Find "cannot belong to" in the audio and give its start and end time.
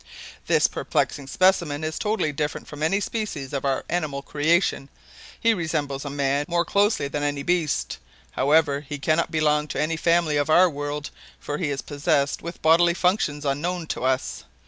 8.97-9.79